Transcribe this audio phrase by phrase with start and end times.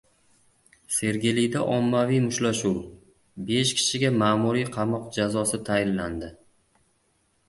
[0.93, 2.79] Sergelida ommaviy mushtlashuv.
[3.49, 6.31] Besh kishiga ma’muriy qamoq jazosi tayinlandi